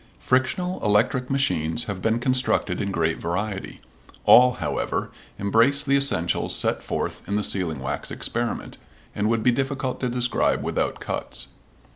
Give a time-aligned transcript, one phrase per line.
[0.17, 3.79] Frictional electric machines have been constructed in great variety.
[4.25, 8.79] All, however, embrace the essentials set forth in the sealing wax experiment,
[9.13, 11.49] and would be difficult to describe without cuts.